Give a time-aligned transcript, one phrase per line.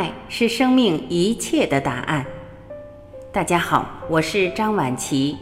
[0.00, 2.24] 爱是生命一切的答案。
[3.30, 5.36] 大家好，我是张晚琪。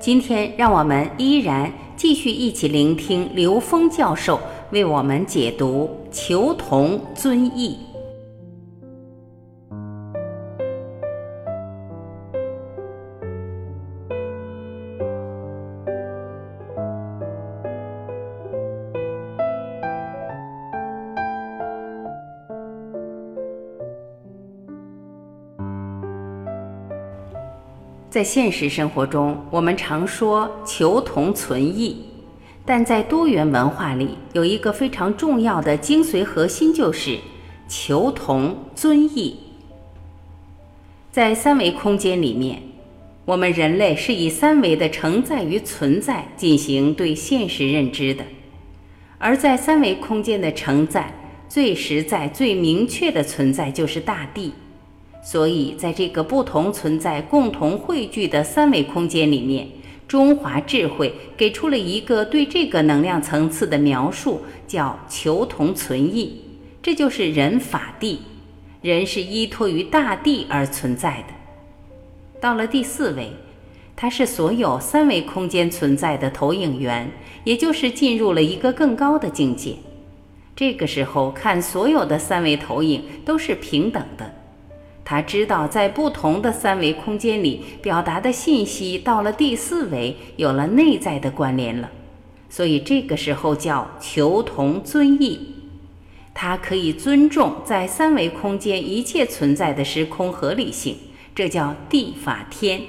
[0.00, 4.40] 今天，让我们依然继续一起聆听刘峰教授
[4.72, 7.78] 为我们解读《求同尊异》。
[28.10, 31.94] 在现实生活中，我们常说求同存异，
[32.64, 37.18] 但在多元文化里，有一个非常重要的精髓核心，就是
[37.68, 39.36] 求同尊异。
[41.12, 42.62] 在三维空间里面，
[43.26, 48.24] 我们人类是以三维的承载与存在进行对现实认知的，
[49.18, 51.12] 而在三维空间的承载，
[51.46, 54.54] 最实在、最明确的存在就是大地。
[55.30, 59.68] 所以，在这个不同存在、共同汇聚的三维空间里面，
[60.06, 66.40] 中华智慧给出了一个对这个能量层次的描述，叫“求同存异”。
[66.80, 68.22] 这就是人法地，
[68.80, 71.34] 人是依托于大地而存在的。
[72.40, 73.30] 到了第四维，
[73.94, 77.12] 它是所有三维空间存在的投影源，
[77.44, 79.74] 也就是进入了一个更高的境界。
[80.56, 84.37] 这个时候，看所有的三维投影都是平等的。
[85.10, 91.90] 他知道，在不同的三维空间里表达的信息，到了第四维有了内在的关联了，
[92.50, 95.54] 所以这个时候叫求同尊异。
[96.34, 100.94] 他可以尊重在三维空间一切存在的时空合理性，
[101.34, 102.82] 这叫地法天，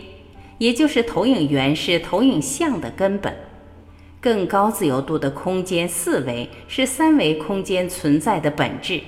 [0.58, 3.33] 也就是投影源是投影像的根本。
[4.20, 9.00] 更高自由度的空间四维是三维空间存在的本质。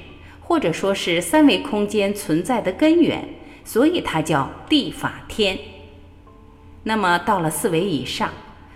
[0.52, 3.26] 或者说是三维空间存在的根源，
[3.64, 5.58] 所以它叫地法天。
[6.84, 8.30] 那么到了四维以上，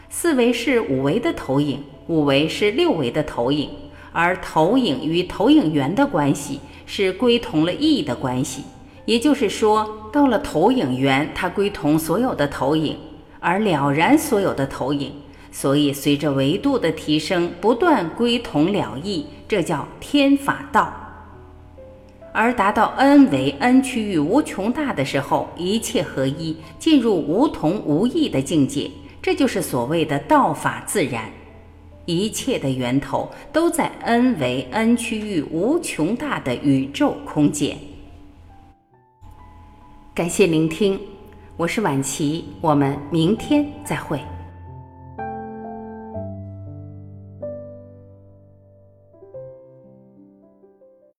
[0.09, 3.69] 四维是五维的投影，五维是六维的投影，
[4.14, 8.64] 而投影与投影源的关系是归同了意的关系。
[9.03, 12.96] 也就是说，到了投影源，它归同所有的投影，
[13.41, 15.12] 而了然所有的投影。
[15.52, 21.02] 所以随着维度的提升，不断归同了意，这叫天法道。
[22.35, 28.91] 而达到 n 为 n 区域无穷大的时候，一切合一，进入无同无异的境界，
[29.22, 31.31] 这就是所谓的道法自然。
[32.03, 37.78] 一切的源头都在 n 为 n 区域无穷大的宇宙空间。
[40.13, 41.00] 感谢聆听，
[41.56, 44.19] 我是晚琪，我们明天再会。